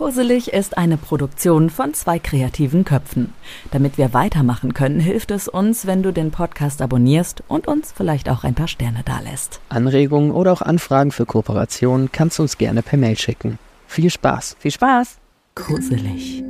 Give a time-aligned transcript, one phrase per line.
[0.00, 3.34] Kurselig ist eine Produktion von zwei kreativen Köpfen.
[3.70, 8.30] Damit wir weitermachen können, hilft es uns, wenn du den Podcast abonnierst und uns vielleicht
[8.30, 9.60] auch ein paar Sterne dalässt.
[9.68, 13.58] Anregungen oder auch Anfragen für Kooperationen kannst du uns gerne per Mail schicken.
[13.88, 14.56] Viel Spaß!
[14.58, 15.18] Viel Spaß!
[15.54, 16.42] Gruselig.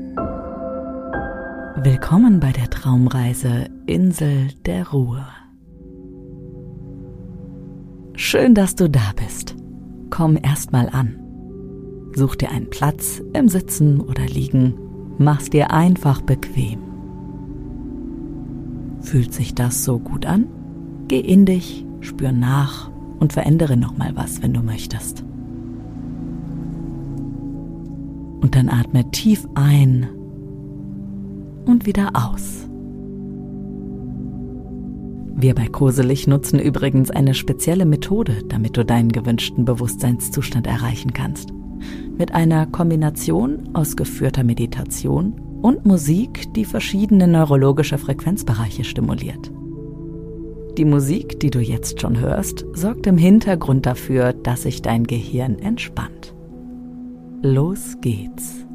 [1.75, 5.27] Willkommen bei der Traumreise Insel der Ruhe.
[8.15, 9.57] Schön, dass du da bist.
[10.09, 11.30] Komm erst mal an.
[12.15, 14.75] Such dir einen Platz im Sitzen oder Liegen,
[15.19, 16.81] mach's dir einfach bequem.
[19.01, 20.47] Fühlt sich das so gut an?
[21.09, 25.25] Geh in dich, spür nach und verändere nochmal was, wenn du möchtest.
[28.41, 30.09] Und dann atme tief ein
[31.67, 32.67] und wieder aus.
[35.37, 41.53] Wir bei Koselig nutzen übrigens eine spezielle Methode, damit du deinen gewünschten Bewusstseinszustand erreichen kannst
[42.21, 49.51] mit einer Kombination aus geführter Meditation und Musik, die verschiedene neurologische Frequenzbereiche stimuliert.
[50.77, 55.59] Die Musik, die du jetzt schon hörst, sorgt im Hintergrund dafür, dass sich dein Gehirn
[55.61, 56.35] entspannt.
[57.41, 58.67] Los geht's.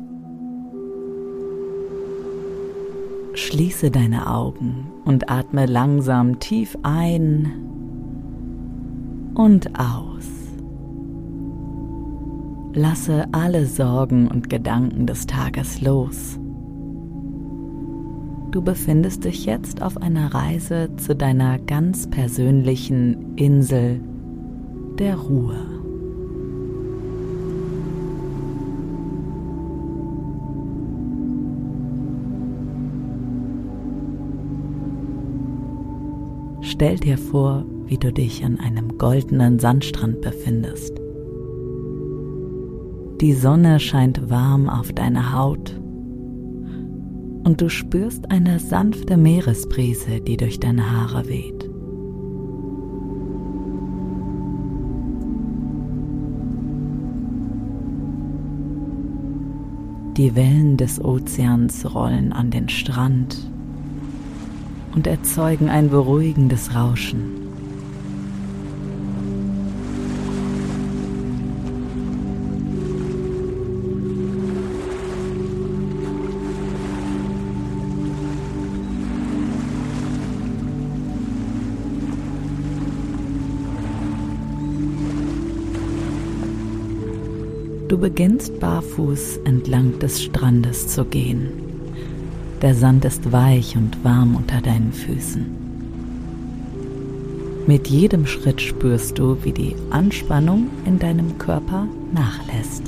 [3.36, 7.52] Schließe deine Augen und atme langsam tief ein
[9.36, 10.35] und aus.
[12.78, 16.38] Lasse alle Sorgen und Gedanken des Tages los.
[18.52, 24.02] Du befindest dich jetzt auf einer Reise zu deiner ganz persönlichen Insel
[25.00, 25.56] der Ruhe.
[36.60, 41.05] Stell dir vor, wie du dich an einem goldenen Sandstrand befindest.
[43.22, 45.80] Die Sonne scheint warm auf deine Haut
[47.46, 51.70] und du spürst eine sanfte Meeresbrise, die durch deine Haare weht.
[60.18, 63.50] Die Wellen des Ozeans rollen an den Strand
[64.94, 67.45] und erzeugen ein beruhigendes Rauschen.
[87.96, 91.48] Du beginnst barfuß entlang des Strandes zu gehen.
[92.62, 95.46] Der Sand ist weich und warm unter deinen Füßen.
[97.68, 102.84] Mit jedem Schritt spürst du, wie die Anspannung in deinem Körper nachlässt.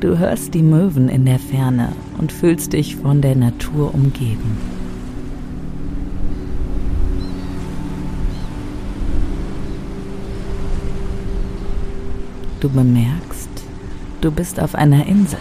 [0.00, 4.73] Du hörst die Möwen in der Ferne und fühlst dich von der Natur umgeben.
[12.64, 13.50] Du bemerkst,
[14.22, 15.38] du bist auf einer Insel.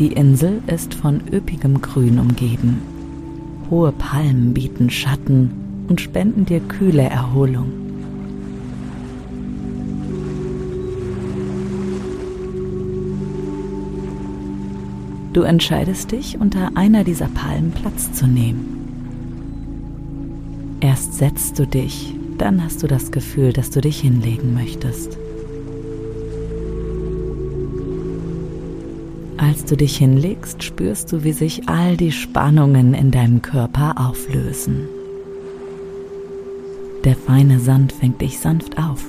[0.00, 2.82] Die Insel ist von üppigem Grün umgeben.
[3.70, 5.52] Hohe Palmen bieten Schatten
[5.86, 7.70] und spenden dir kühle Erholung.
[15.32, 18.75] Du entscheidest dich, unter einer dieser Palmen Platz zu nehmen.
[20.96, 25.18] Erst setzt du dich, dann hast du das Gefühl, dass du dich hinlegen möchtest.
[29.36, 34.88] Als du dich hinlegst, spürst du, wie sich all die Spannungen in deinem Körper auflösen.
[37.04, 39.04] Der feine Sand fängt dich sanft auf.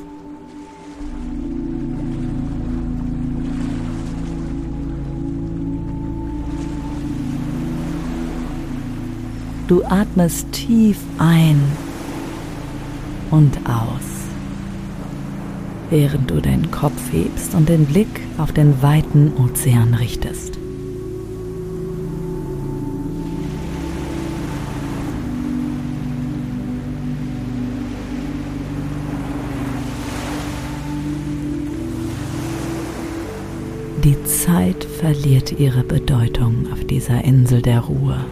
[9.68, 11.62] Du atmest tief ein
[13.32, 14.30] und aus,
[15.90, 18.08] während du deinen Kopf hebst und den Blick
[18.38, 20.58] auf den weiten Ozean richtest.
[34.06, 38.24] Die Zeit verliert ihre Bedeutung auf dieser Insel der Ruhe.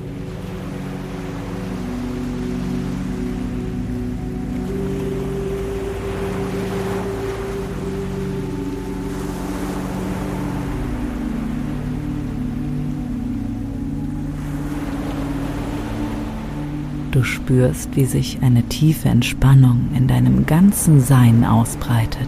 [17.16, 22.28] Du spürst, wie sich eine tiefe Entspannung in deinem ganzen Sein ausbreitet.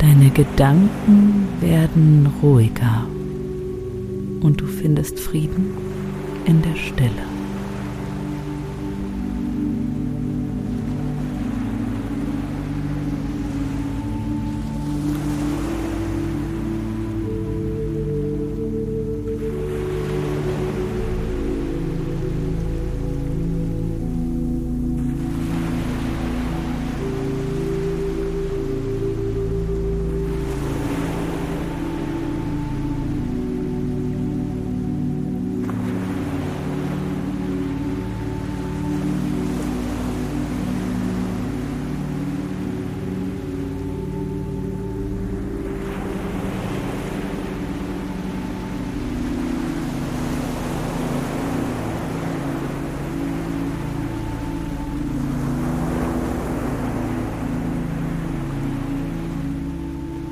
[0.00, 3.06] Deine Gedanken werden ruhiger
[4.40, 5.66] und du findest Frieden
[6.46, 7.35] in der Stille.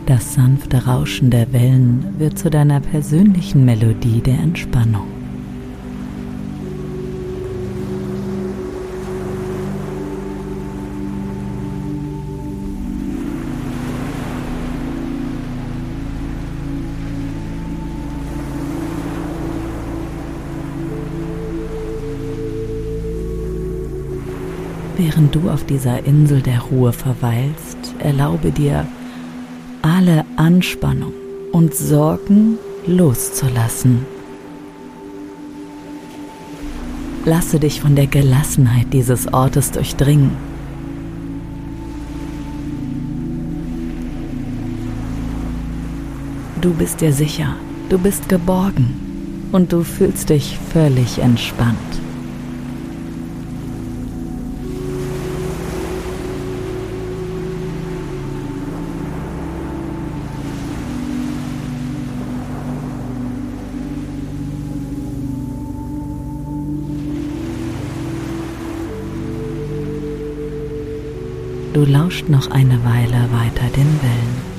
[0.06, 5.06] Das sanfte Rauschen der Wellen wird zu deiner persönlichen Melodie der Entspannung.
[24.98, 28.86] Während du auf dieser Insel der Ruhe verweilst, erlaube dir,
[29.84, 31.12] alle Anspannung
[31.52, 34.06] und Sorgen loszulassen.
[37.26, 40.30] Lasse dich von der Gelassenheit dieses Ortes durchdringen.
[46.62, 47.54] Du bist dir sicher,
[47.90, 51.76] du bist geborgen und du fühlst dich völlig entspannt.
[71.74, 74.53] Du lauscht noch eine Weile weiter den Wellen.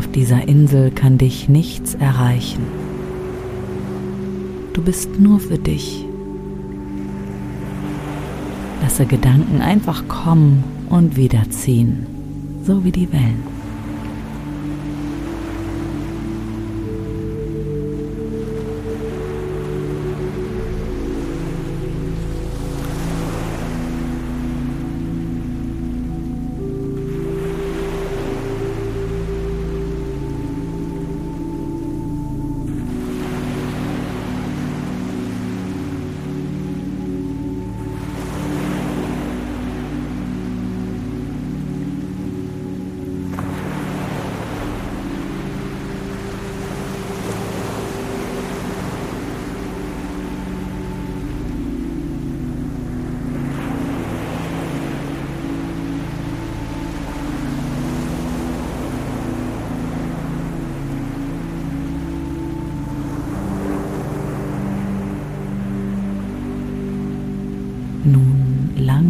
[0.00, 2.62] Auf dieser Insel kann dich nichts erreichen.
[4.72, 6.06] Du bist nur für dich.
[8.80, 12.06] Lasse Gedanken einfach kommen und wiederziehen,
[12.64, 13.59] so wie die Wellen.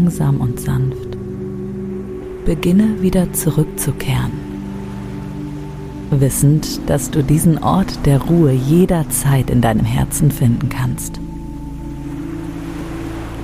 [0.01, 1.19] Langsam und sanft
[2.47, 4.33] beginne wieder zurückzukehren,
[6.11, 11.21] wissend, dass du diesen Ort der Ruhe jederzeit in deinem Herzen finden kannst.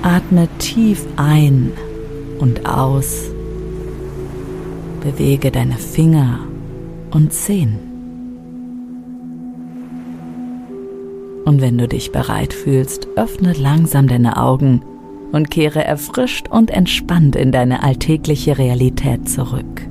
[0.01, 1.71] Atme tief ein
[2.39, 3.29] und aus.
[5.01, 6.39] Bewege deine Finger
[7.11, 7.77] und Zehen.
[11.45, 14.81] Und wenn du dich bereit fühlst, öffne langsam deine Augen
[15.31, 19.87] und kehre erfrischt und entspannt in deine alltägliche Realität zurück.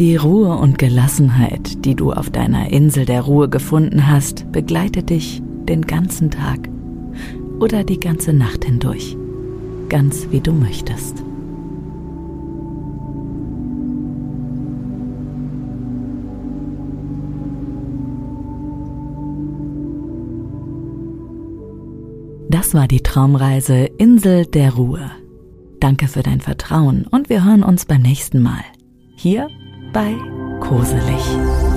[0.00, 5.42] Die Ruhe und Gelassenheit, die du auf deiner Insel der Ruhe gefunden hast, begleitet dich
[5.68, 6.70] den ganzen Tag
[7.58, 9.14] oder die ganze Nacht hindurch,
[9.90, 11.22] ganz wie du möchtest.
[22.50, 25.08] Das war die Traumreise Insel der Ruhe.
[25.78, 28.64] Danke für dein Vertrauen und wir hören uns beim nächsten Mal.
[29.14, 29.48] Hier
[29.92, 30.16] bei
[30.58, 31.69] Koselig.